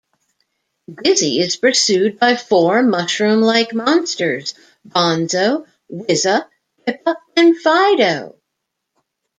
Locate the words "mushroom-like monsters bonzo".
2.81-5.67